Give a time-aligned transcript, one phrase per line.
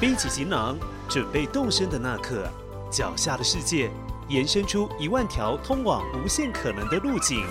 [0.00, 0.78] 背起行囊，
[1.10, 2.50] 准备动身的那刻，
[2.90, 3.90] 脚下的世界
[4.28, 7.44] 延伸出一万条通往无限可能的路径。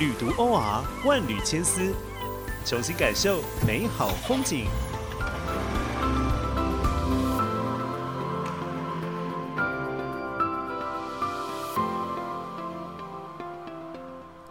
[0.00, 1.94] 旅途 OR 万缕千丝，
[2.66, 4.66] 重新感受美好风景。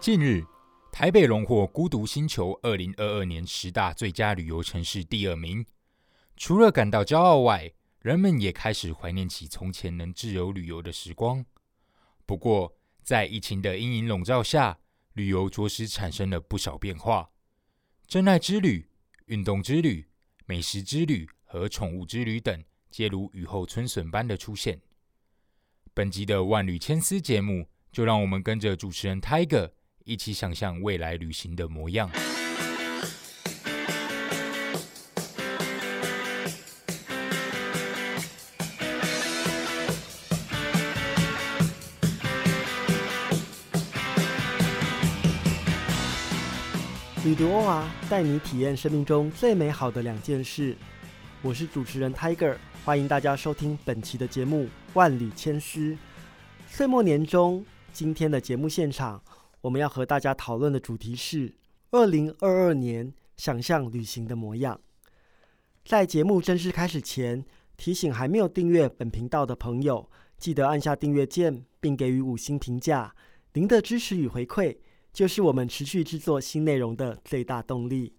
[0.00, 0.42] 近日，
[0.90, 5.62] 台北荣获《孤独星球》二零二二年十大最佳旅游城市第二名。
[6.40, 11.44] 除了感到骄傲外，人们也开始怀念起从前能自由旅游的时光。
[12.24, 14.78] 不过，在疫情的阴影笼罩下，
[15.12, 17.28] 旅游着实产生了不少变化。
[18.06, 18.88] 真爱之旅、
[19.26, 20.08] 运动之旅、
[20.46, 24.80] 美食之旅和宠物之旅等，皆如雨后春笋般的出现。
[25.92, 29.72] 本集的万缕千丝节目，就让我们跟着主持人 Tiger。
[30.04, 32.10] 一起想象未来旅行的模样。
[47.22, 50.74] 旅途欧啊，带你体验生命中最美好的两件事。
[51.42, 55.92] 我是主持人 Tiger，欢迎大家收听本期的节目《万里千丝》。
[56.66, 57.62] 岁末年终，
[57.92, 59.22] 今天的节目现场。
[59.60, 61.54] 我们要和大家讨论的主题是
[61.90, 64.80] 二零二二年想象旅行的模样。
[65.84, 67.44] 在节目正式开始前，
[67.76, 73.14] 提醒还没有订阅本频道的朋友，记得按下订阅键，并给予五星评价。
[73.52, 74.78] 您的支持与回馈，
[75.12, 78.14] 就是我们持续制作新内容的最大动力。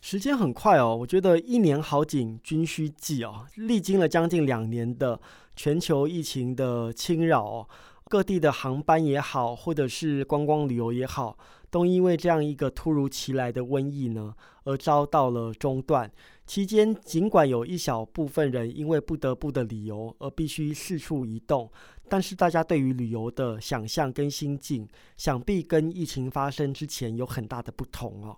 [0.00, 3.46] 时间很快哦，我觉得一年好景均需记哦。
[3.56, 5.20] 历经了将近两年的
[5.56, 7.68] 全球疫情的侵扰。
[8.06, 11.38] 各地的航班也好，或者是观光旅游也好，
[11.70, 16.12] 都因为这样一个突如其来的瘟疫呢，而遭到了中断。
[16.46, 21.70] 期间，尽管有一小部分人因为不得不的理由而必须四处移动，
[22.08, 28.36] 但是大家对于旅游的想象跟心境，想必跟疫情发生之前有很大的不同哦。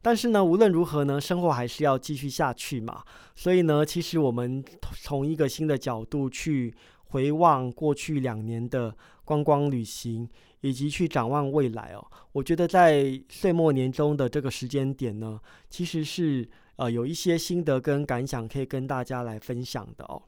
[0.00, 3.02] 但是呢，无论如何呢，生活还是要继续下去嘛。
[3.34, 4.64] 所以呢，其实我们
[5.02, 6.74] 从一个新的角度去。
[7.08, 8.92] 回望过去两年的
[9.24, 10.28] 观光旅行，
[10.62, 15.38] 以及去展望未来哦，我觉得在岁末年终的这个时间点呢，
[15.70, 20.22] 其实是呃有一些心得跟感想可以跟大家来分享的哦。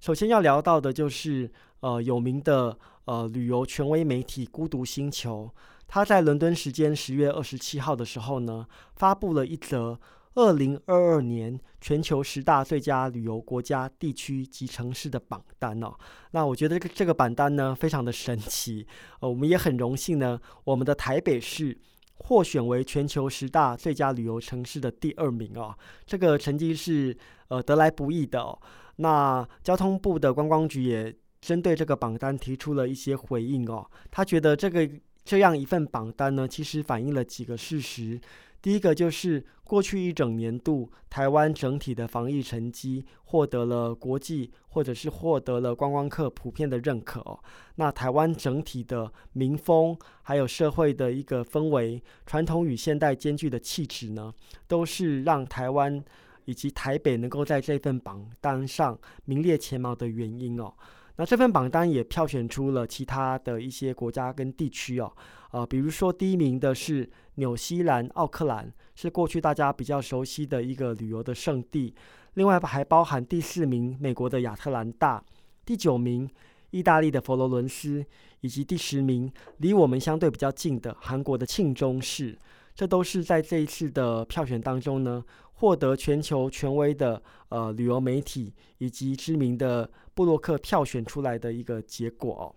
[0.00, 5.50] 首先要聊到的就是呃有名的呃旅游权威媒体孤独星球，
[5.86, 9.98] 它在伦敦时间十月二十七号的时候呢，发布了一则。
[10.34, 15.92] 二零二二年全球十大最佳旅游国家、地区及城市的榜单哦，
[16.30, 18.86] 那我觉得这个这个榜单呢非常的神奇，
[19.18, 21.76] 呃，我们也很荣幸呢，我们的台北市
[22.20, 25.76] 获选为全球十大最佳旅游城市的第二名哦，
[26.06, 27.16] 这个成绩是
[27.48, 28.58] 呃得来不易的哦。
[28.96, 34.88] 那交通部的观光局也针对这个榜单提出了一些回应哦，他觉得这个
[35.24, 38.20] 这样一份榜单呢，其实反映了几个事实。
[38.62, 47.38] 第一个就是过去一整年度，台湾整体的防疫成绩获得了国际或者是获得了观光客普遍的认可。
[47.76, 54.32] 那台湾整体的民风，还有社会的一个氛围，传统与现代兼具的气质呢，
[54.66, 56.02] 都是让台湾
[56.44, 60.74] 以及台北能够在这份榜单上名列前茅的原因哦。
[61.16, 65.12] 那这份榜单也票选出了其他的一些国家跟地区哦，
[65.50, 71.94] 呃，比如说第一名的是纽西兰奥克兰，是过去大家比较熟悉的一个旅游的胜地。
[72.34, 75.22] 另外还包含第四名美国的亚特兰大，
[75.66, 76.30] 第九名
[76.70, 78.04] 意大利的佛罗伦斯，
[78.40, 82.38] 以及第十名离我们相对比较近的韩国的庆中市。
[82.74, 92.54] 这都是在这一次的票选当中呢，获得全球权威的呃旅游媒体以及知名的布洛克票选出来的一个结果哦。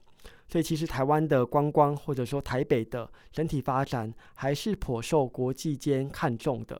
[0.47, 6.79] 所以其实台湾的观光或者说台北的整体发展还是颇受国际间看重的。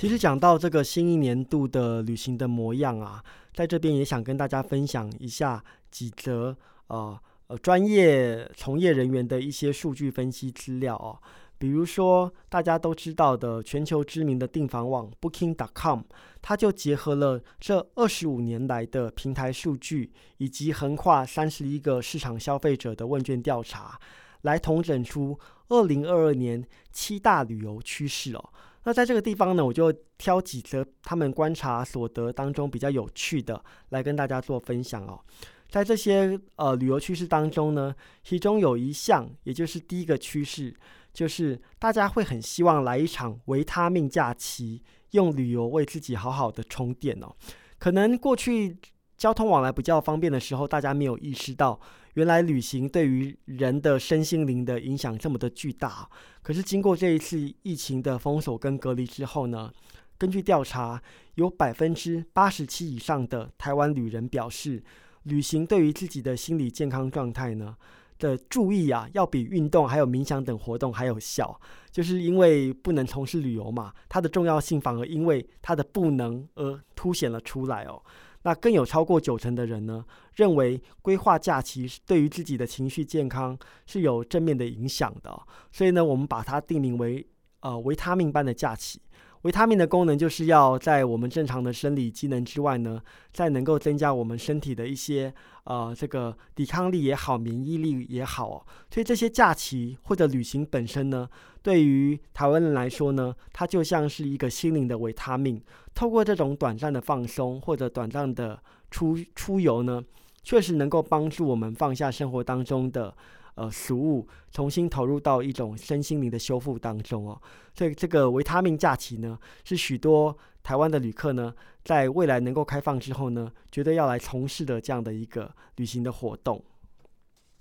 [0.00, 6.56] 其实讲到这个新一年度的旅行的模样啊，在这边也想跟大家分享一下几则
[6.86, 11.20] 呃呃专业从业人员的一些数据分析资料哦。
[11.58, 16.00] 比如说大家都知道的全球知名的订房网 Booking.com，
[16.40, 24.00] 它就结合了这二十五年来的平台数据，以及横跨三十一个市场消费者的问卷调查，
[24.40, 25.38] 来统整出
[25.68, 28.48] 二零二二年七大旅游趋势哦。
[28.84, 35.20] 那在这个地方呢，我就挑几则他们观察所得当中比较有趣的来跟大家做分享哦。
[35.68, 37.94] 在这些呃旅游趋势当中呢，
[38.24, 40.74] 其中有一项，也就是第一个趋势，
[41.12, 47.32] 就是大家会很希望来一场维他命假期，用旅游为自己好好的充电哦。
[47.78, 48.76] 可能过去
[49.16, 51.78] 交通往来比较方便的时候，大家没有意识到，
[52.14, 56.08] 原来旅行对于人的身心灵的影响这么的巨大。
[56.42, 59.70] 可是经过这一次疫情的封锁跟隔离之后呢？
[60.18, 61.02] 根据调查，
[61.36, 64.82] 有百分之八十七以上的台湾旅人表示，
[65.22, 67.74] 旅行对于自己的心理健康状态呢
[68.18, 71.58] 的注意啊，要比运动还有冥想等活动还有效。
[71.90, 78.02] 就是因为不能从事旅游嘛，它的重要性反而因为它的不能而凸显了出来哦。
[78.42, 80.04] 那更有超过九成的人呢，
[80.34, 85.40] 认为规划假期对于自己的情绪健康是有正面的影响的。
[85.70, 87.26] 所以呢，我们把它定名为
[87.60, 89.00] 呃维他命般的假期。
[89.42, 93.00] 维他命的功能就是要在我们正常的生理机能之外呢，
[93.32, 95.32] 再能够增加我们身体的一些
[95.64, 98.66] 呃这个抵抗力也好，免疫力也好。
[98.90, 101.26] 所以这些假期或者旅行本身呢，
[101.62, 105.62] 对于台湾人来说呢，它就像是一个心灵的维他命。
[105.94, 110.02] 透过这种短暂的放松或者短暂的出出游呢，
[110.42, 113.14] 确实能够帮助我们放下生活当中的。
[113.54, 117.40] 呃，食物重新投入到一种身心灵的修复当中哦，
[117.74, 121.54] 所以这个维他命假期呢，是许多台湾的旅客呢，
[121.84, 126.64] 在未来能够开放之后呢，绝对要来从事的这样的一个旅行的活动。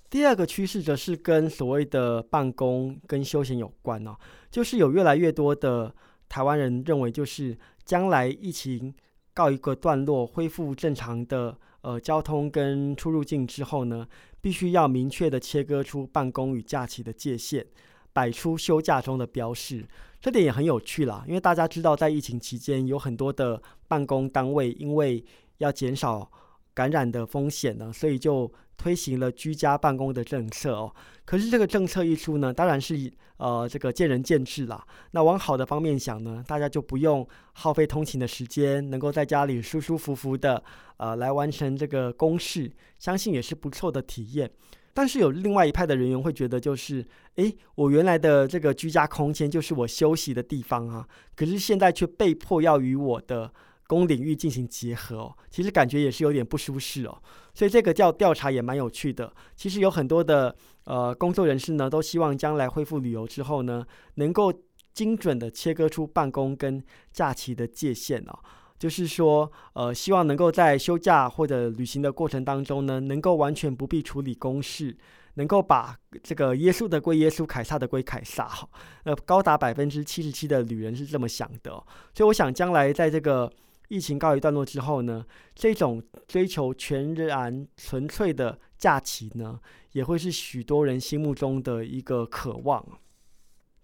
[0.09, 4.15] 第二个趋势则是跟所谓的办公跟休闲有关哦，
[4.50, 5.94] 就是有越来越多的
[6.27, 8.94] 台湾人认为，就是将来疫情
[9.33, 14.07] 告一个段落，恢复正常的呃交通跟出入境之后呢。
[14.41, 17.65] 必须要明确的切割出办公与假期的界限，
[18.13, 19.85] 摆出休假中的标示。
[20.21, 25.21] 这点也很有趣啦，因为大家知道，在疫情期间，有很多的办公单位因为
[25.57, 26.31] 要减少
[26.74, 28.51] 感染的风险呢，所以就。
[28.80, 30.95] 推行了居家办公的政策哦，
[31.25, 34.81] 可是这个政策一出呢，当然是呃这个见仁见智啦。
[35.12, 40.63] 那往好的方面想呢，大家就不用耗费通勤的时间，能够在家里舒舒服服的
[40.95, 44.50] 呃来完成这个公事，相信也是不错的体验。
[44.94, 47.06] 但是有另外一派的人员会觉得，就是
[47.36, 51.06] 诶，我原来的这个居家空间就是我休息的地方啊，
[51.36, 53.51] 可是现在却被迫要与我的。
[53.89, 57.21] 公领域进行结合哦，其实感觉也是有点不舒适哦，
[57.56, 59.33] 所以这个调调查也蛮有趣的。
[59.56, 63.83] 其实有很多的呃工作人士呢，都希望将来恢复旅游之后呢，
[64.13, 64.53] 能够
[64.94, 68.38] 精准的切割出办公跟假期的界限哦，
[68.77, 74.95] 就是说呃希望能够在休假或者旅行的过程当中呢，能够完全不必处理公事，
[75.33, 78.69] 能够把这个耶稣的归耶稣，凯撒的归凯撒哈。
[79.06, 81.71] 呃，高达百分之七十七的旅人是这么想的，
[82.13, 83.51] 所以我想将来在这个。
[83.89, 89.59] 疫情告一段落之后呢，这种追求全然纯粹的假期呢，
[89.91, 92.86] 也会是许多人心目中的一个渴望。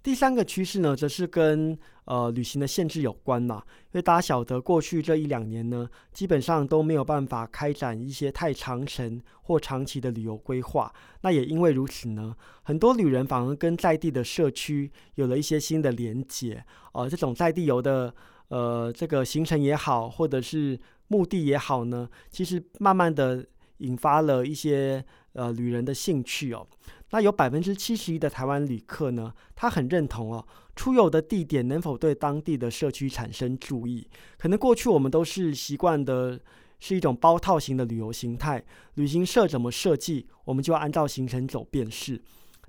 [0.03, 1.75] 第三个趋势呢，则是跟
[2.05, 10.93] 呃旅行的限制有关嘛，因为大家晓得，过去这一两年呢，基本上都没有办法开展一些太长程或长期的旅游规划。
[11.21, 16.63] 那也因为如此呢，很多旅人反而跟在地的社区有了一些新的连结，
[16.93, 18.13] 呃，这种在地游的。
[18.49, 23.43] 呃，这个行程也好，或者是目的也好呢，其实慢慢的
[23.77, 26.65] 引发了一些呃旅人的兴趣哦。
[27.09, 34.07] 那有百分之七十一的台湾旅客呢，他很认同哦，出游的地点能否对当地的社区产生注意？
[34.37, 36.39] 可能过去我们都是习惯的
[36.79, 42.21] 是一种包套型的旅游形态，旅行社怎么设计，我们就按照行程走便是。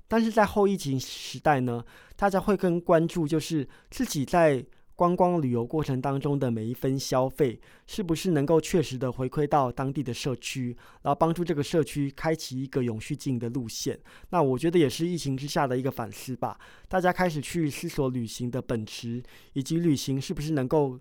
[0.07, 1.83] 但是在后疫情时代呢，
[2.15, 4.65] 大家会更关注就是自己在。
[4.97, 13.99] 观光旅游过程当中的每一分消费，是不是能够确实的回馈到当地的社区，然后帮助这个社区开启一个永续经营的路线？
[14.31, 16.59] 那我觉得也是疫情之下的一个反思吧。
[16.87, 19.21] 大家开始去思索旅行的本质，
[19.53, 20.99] 以及旅行是不是能够，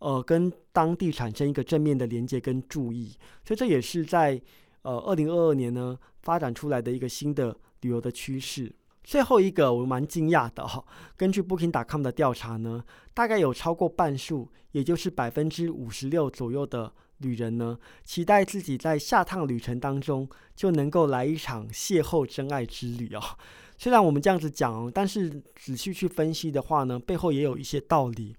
[0.00, 3.14] 呃，跟当地产生一个正面的连接跟注意。
[3.44, 4.42] 所以这也是在
[4.82, 8.74] 呃二零二二年呢发展出来的一个新的旅游的趋势。
[9.08, 10.84] 最后一个我蛮惊讶的哈，
[11.16, 12.84] 根据 Booking.com 的调查呢，
[13.14, 23.22] 大概有超过半数，也就是百分之五十六左右的旅人呢，期待自己在下趟旅程当中就能够来一场邂逅真爱之旅哦。
[23.78, 28.36] 虽然我们这样子讲，但是仔细去分析的话呢，背后也有一些道理。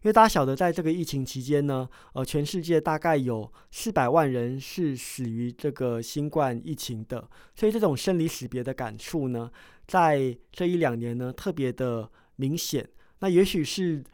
[0.00, 9.50] 因为大家晓得，在这个疫情期间呢，呃，全世界大概有四百万人是死于这个新冠疫情的，所以这种生离死别的感触呢，
[9.88, 12.86] 在这一两年呢，特别的明显。
[13.20, 14.04] 那也许是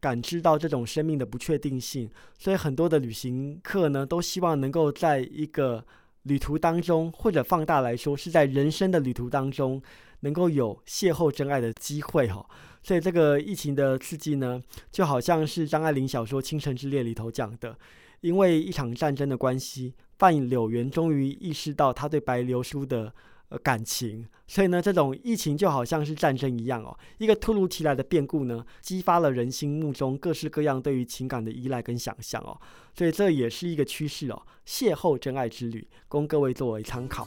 [0.00, 5.86] 感知到这种生命的不确定性，所以很多的旅行客呢，都希望能够在一个
[6.24, 9.80] 旅途当中，或者放大来说，是在人生的旅途当中，
[10.20, 12.44] 能够有邂逅真爱的机会哈。
[12.82, 14.60] 所以这个疫情的刺激呢，
[14.90, 17.78] 就好像是张爱玲小说《倾城之恋》里头讲的，
[18.22, 23.14] 因为一场战争的关系，范柳原终于意识到他对白流苏的。
[23.58, 32.58] 感情，所以呢，这种疫情就好像是战争一样哦，一个突如其来的变故呢，激发了人心目中各式各样对于情感的依赖跟想象哦，
[32.94, 37.26] 所以这也是一个趋势哦，邂逅真爱之旅，供各位作为参考。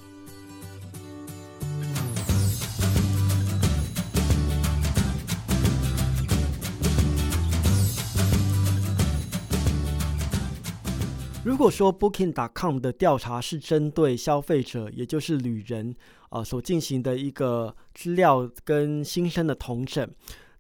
[11.46, 15.96] 如果说 Booking.com 的调查是针对消费者，也就是旅人，
[16.32, 20.10] 呃，所进行的一个资料跟新生的同整，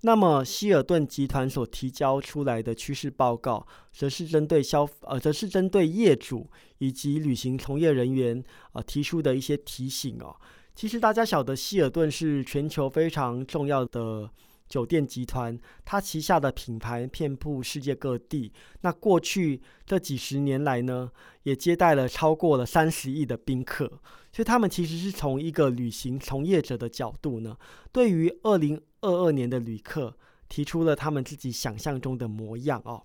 [0.02, 10.36] 那么希尔顿集团所提交出来的趋势报告，则是针对消呃，则是针对业主以及旅行从业人员呃提出的一些提醒哦。
[10.76, 14.30] 其实大家晓得，希尔顿是全球非常重要的。
[14.68, 18.52] 酒店集团，它旗下的品牌遍布世界各地。
[18.82, 21.12] 那过去这几十年来呢，
[21.44, 23.88] 也接待了超过了三十亿的宾客。
[24.32, 27.56] 所以他们其实是从一个旅行从业者的角度呢，
[27.92, 30.14] 对于二零二二年的旅客
[30.50, 33.02] 提出了他们自己想象中的模样哦。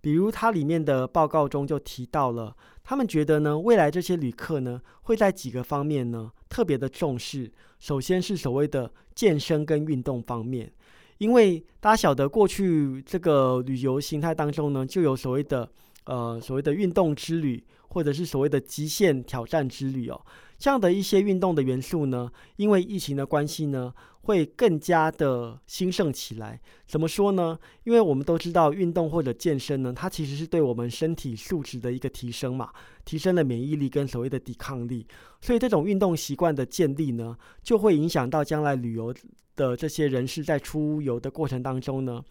[0.00, 7.50] 比如它里面的报告中就提到了，他们觉得呢，未来这些旅客呢，会在几个方面呢特别的重视。
[7.80, 10.72] 首先是所谓的健身跟运动方面。
[11.18, 15.68] 因为大家晓得，过去这个旅游形态当中呢，就有所谓的
[16.04, 20.20] 呃所谓的运动之旅，或者是所谓的极限挑战之旅哦，
[20.58, 26.60] 这样的一些运动的元素呢，因为疫情的关系呢，会更加的兴盛起来。
[26.86, 27.58] 怎么说呢？
[27.84, 32.70] 因为我们都知道，运动或者健身呢，它其实是对我们身体素质的一个提升嘛，
[33.04, 35.06] 提升了免疫力跟所谓的抵抗力，
[35.40, 39.14] 所以这种运动习惯的建立呢，就会影响到将来旅游。
[39.58, 42.22] 的这些人士在出游的过程当中呢，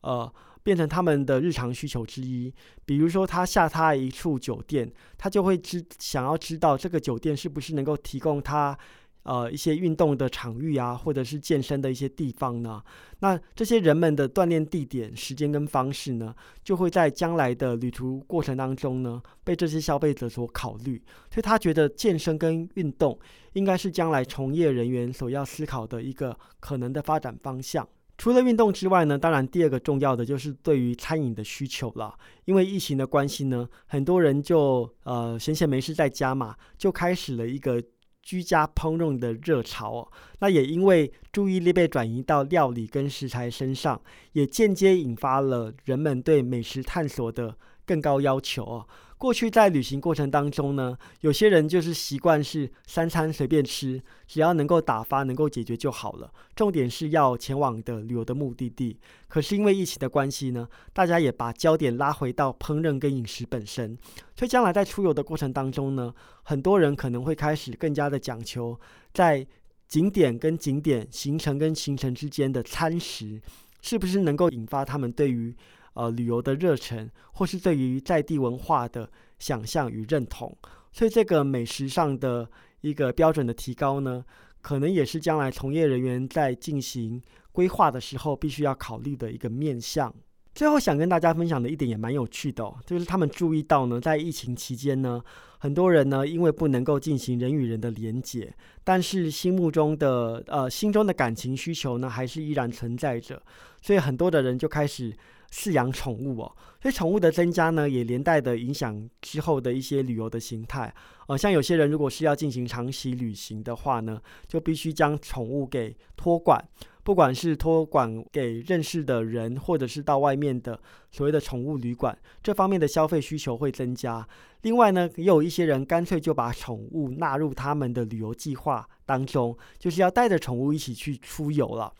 [0.00, 0.28] 呃，
[0.62, 2.52] 变成他们的日常需求之一。
[2.84, 8.78] 比如说，他下榻一处酒店，他就会知想要知道这个酒店是不是能够提供他。
[9.24, 12.82] 呃，一些运动的场域啊，或者是健身的一些地方呢，
[13.20, 21.00] 那这些人们的锻炼地点、时间跟方式呢，就会在将来的旅途过程当中呢，被这些消费者所考虑。
[21.30, 23.16] 所以他觉得健身跟运动
[23.52, 27.88] 应该是将来从业人员所要思考的一个可能的发展方向。
[28.22, 32.16] 除了运动之外呢，当然第二个重要的就是对于餐饮的需求了。
[32.44, 37.82] 因为疫情的关系呢，很多人就呃闲闲没事在家嘛，就开始了一个。
[38.24, 44.00] 居家烹饪的热潮哦，那也因为注意力被转移到料理跟食材身上，
[44.30, 48.86] 也间接引发了人们对美食探索的更高要求哦。
[49.22, 56.28] 过去在旅行过程当中呢，有些人就是习惯是三餐随便吃，只要能够打发、能够解决就好了。
[56.56, 58.98] 重点是要前往的旅游的目的地。
[59.28, 63.96] 可是因为疫情的关系呢，大家也把焦点拉回到烹饪跟饮食本身。
[64.36, 66.12] 所以将来在出游的过程当中呢，
[66.42, 68.76] 很多人可能会开始更加的讲求
[69.14, 69.46] 在
[69.86, 73.40] 景点跟景点、行程跟行程之间的餐食，
[73.82, 75.54] 是不是能够引发他们对于。
[75.94, 80.56] 呃，旅游的热忱，或是对于在地文化的想象与认同，
[80.90, 82.48] 所以这个美食上的
[82.80, 84.24] 一个标准的提高呢，
[84.62, 87.20] 可能也是将来从业人员在进行
[87.52, 90.14] 规划的时候必须要考虑的一个面向。
[90.54, 95.22] 最后想跟大家分享的一点也蛮有趣的，就是他们注意到呢，在疫情期间呢，
[95.58, 98.50] 很多人呢因为不能够进行人与人的连结，
[98.82, 103.42] 但是心目中的呃心中的感情需求呢，还是依然存在着，
[103.82, 105.14] 所以很多的人就开始。
[105.52, 110.92] 饲养宠物哦，所以宠物的增加呢，也连带的影响之后的一些旅游的形态。
[111.28, 116.62] 呃，像有些人如果是要进行长期旅行的话呢，就必须将宠物给托管，
[117.02, 120.80] 不管是托管给认识的人，或者是到外面的
[121.10, 124.26] 所谓的宠物旅馆，这方面的消费需求会增加。
[124.62, 131.92] 另外呢，也有一些人干脆就把宠物纳入他们的旅游计划当中，就是要带着宠物一起去出游了。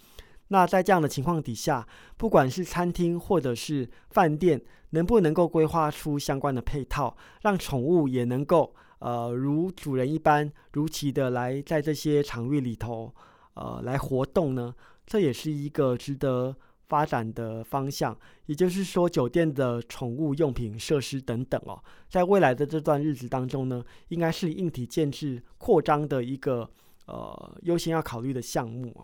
[0.52, 13.11] 那在这样的情况底下，不管是餐厅或者是饭店，能不能够规划出相关的配套，让宠物也能够呃如主人一般如期的来在这些场域里头
[13.54, 14.75] 呃来活动呢？
[15.06, 16.54] 这也是一个值得
[16.87, 18.14] 发展的方向。
[18.44, 26.71] 也就是说，酒店的宠物用品设施等等哦，在未来的这段日子当中呢，应该是硬体建制扩张的一个
[27.06, 28.94] 呃优先要考虑的项目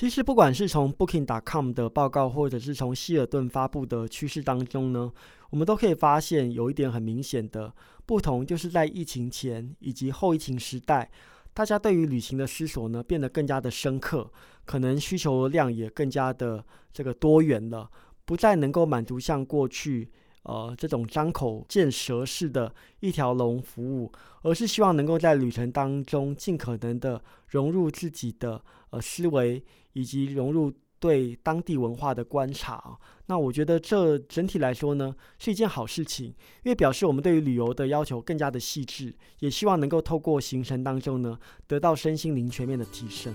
[0.00, 5.12] 其实，不管是从 Booking.com 的报告，或者是从希尔顿发布的趋势当中呢，
[5.50, 7.70] 我们都可以发现有一点很明显的
[8.06, 11.10] 不同，就是在疫情前以及后疫情时代，
[11.52, 14.32] 大家对于旅行的思索呢变得更加的深刻，
[14.64, 16.64] 可能需求量也更加的
[16.94, 17.90] 这个多元了，
[18.24, 20.10] 不再能够满足像过去。
[20.44, 32.98] 呃，这种张口见舌式的一条龙服务，而是希望能够在旅程当中尽可能的融入自己的呃思维，以及融入对当地文化的观察。
[33.26, 36.26] 那我觉得这整体来说呢，是一件好事情，
[36.62, 43.34] 因为表示我们对于旅游的要求更加的细致，也希望能够透过行程当中呢，得到身心灵全面的提升。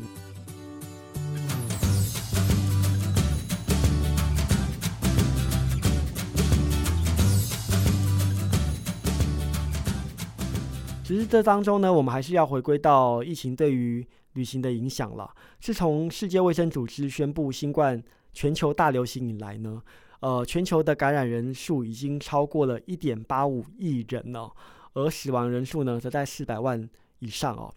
[11.04, 14.04] 只是这当中呢，我们还是要回归到疫情对于
[14.36, 15.30] 旅行的影响了。
[15.60, 18.02] 自从世界卫生组织宣布新冠
[18.32, 19.82] 全球大流行以来呢，
[20.22, 24.50] 呃，全球的感染人数已经超过了一点八五亿人了，
[24.94, 26.90] 而死亡人数呢，则在四百万
[27.20, 27.74] 以上哦。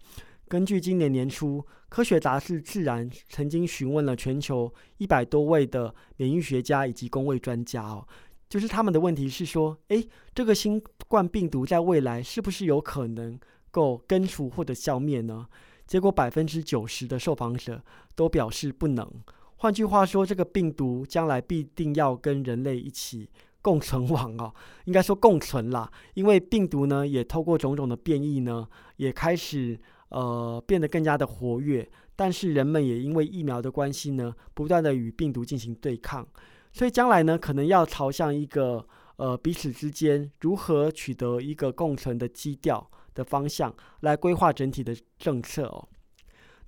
[0.47, 8.07] 根据今年年初科学杂志《自然》曾经询问了全球一百多位的免疫学家以及公卫专家哦。
[8.49, 13.39] 就是他们的问题是说，诶，这个新冠病毒在未来是不是有可能
[13.69, 15.45] 够根除或者消灭呢？
[15.89, 17.81] 结果百分之九十的受访者
[18.13, 19.11] 都表示不能。
[19.55, 23.27] 换句话说，这个病毒将来必定要跟人类一起
[23.59, 24.53] 共存亡哦，
[24.85, 25.91] 应该说共存啦。
[26.13, 28.67] 因为病毒呢，也透过种种的变异呢，
[28.97, 29.79] 也开始
[30.09, 31.89] 呃变得更加的活跃。
[32.15, 36.27] 但是人们也因为疫苗的关系呢，不断的与病毒进行对抗。
[36.71, 45.87] 所以将来呢，可能要朝向一个呃彼此之间如何取得一个共存的基调的方向来规划整体的政策哦。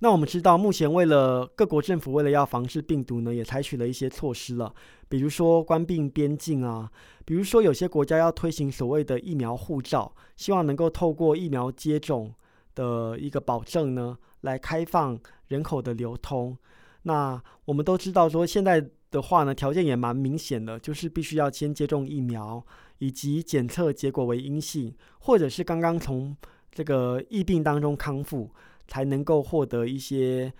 [0.00, 4.74] 那我们知道，目前为了各国政府为了要防治病毒呢，也采取了一些措施了，
[5.08, 6.90] 比如说关闭边境啊，
[7.24, 12.34] 比如说有些国家要推行所谓的疫苗护照，希望能够透过疫苗接种
[12.74, 16.58] 的一个保证呢，来开放人口的流通。
[17.04, 18.90] 那我们都知道说现在。
[19.12, 22.64] 的话呢，条件也蛮明显的，就是必须要先接种疫苗，
[22.98, 26.36] 以及检测结果为阴性，或者是刚刚从
[26.72, 28.50] 这个疫病当中康复，
[28.88, 30.52] 才能够获得一些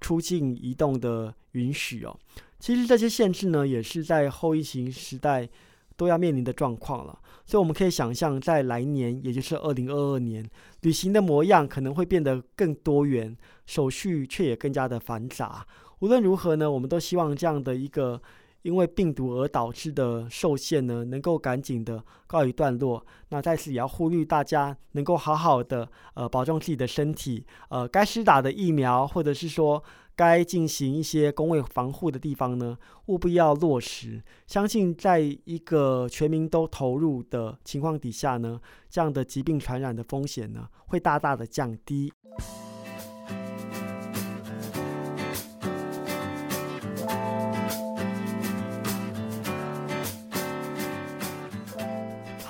[0.00, 2.16] 出境移动的允许哦。
[2.60, 5.48] 其实这些限制呢，也是在后疫情时代
[5.96, 7.18] 都要面临的状况了。
[7.46, 10.48] 所以我们可以想象，在来年，也就是二零二二年，
[10.80, 13.36] 旅行的模样可能会变得更多元，
[13.66, 15.66] 手续却也更加的繁杂。
[16.00, 18.20] 无论如何呢，我们都希望这样的一个
[18.62, 23.04] 因为病毒而导致的受限呢，能够赶紧的告一段落。
[23.28, 29.82] 那在此也要呼吁大家，能够好好的呃保重自己的身体，呃该施打的疫苗，或者是说
[30.16, 34.22] 该进行一些工位防护的地方呢，务必要落实。
[34.46, 42.10] 相信在一个全民都投入的情况底下呢，这样的疾病传染的风险呢，会大大的降低。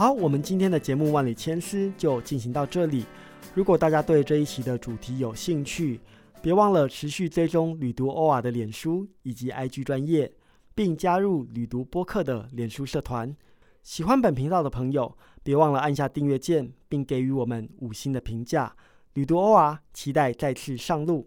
[0.04, 3.06] 好，我们今天的节目《万里千丝》就进行到这里。
[3.54, 5.98] 如果大家对这一期的主题有兴趣，
[6.42, 10.30] 别忘了持续追踪旅读欧瓦的脸书以及 IG 专业，
[10.74, 13.34] 并加入旅读播客的脸书社团。
[13.82, 18.76] 喜欢本频道的朋友，别忘了按下订阅键，并给予我们五星的评价。
[19.14, 21.26] 旅读欧瓦，期待再次上路。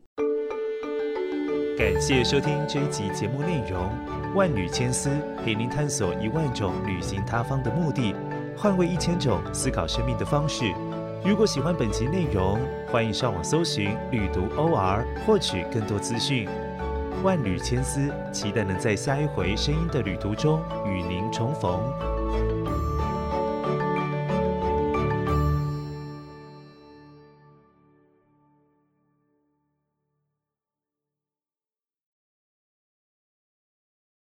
[1.76, 3.90] 感谢收听这一集节目内容，
[4.36, 5.10] 《万缕千丝》
[5.44, 8.13] 陪您探索一万种旅行他方的目的。
[8.60, 10.74] 换位一千种思考生命的方式。
[11.24, 12.60] 如果喜欢本集内容，
[12.91, 16.50] 欢迎上网搜寻“旅读 OR” 获取更多资讯。
[17.24, 22.16] 万缕千丝，期待能在下一回声音的旅途中与您重逢。